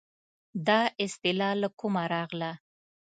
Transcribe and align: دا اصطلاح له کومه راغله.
دا 0.67 0.79
اصطلاح 1.05 1.53
له 1.61 1.67
کومه 1.79 2.03
راغله. 2.13 2.51